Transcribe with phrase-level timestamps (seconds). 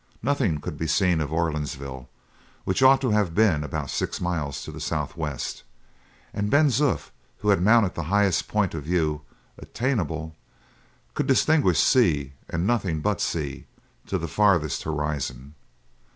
[0.23, 2.09] Nothing could be seen of Orleansville,
[2.63, 5.61] which ought to have been about six miles to the southwest;
[6.33, 9.21] and Ben Zoof, who had mounted the highest point of view
[9.59, 10.35] attainable,
[11.13, 13.67] could distinguish sea, and nothing but sea,
[14.07, 15.53] to the farthest horizon.